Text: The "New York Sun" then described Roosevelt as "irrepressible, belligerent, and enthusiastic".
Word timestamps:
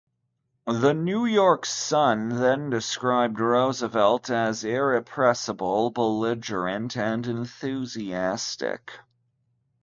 The 0.65 0.95
"New 0.95 1.25
York 1.25 1.63
Sun" 1.63 2.29
then 2.29 2.71
described 2.71 3.39
Roosevelt 3.39 4.31
as 4.31 4.63
"irrepressible, 4.63 5.91
belligerent, 5.91 6.97
and 6.97 7.27
enthusiastic". 7.27 8.93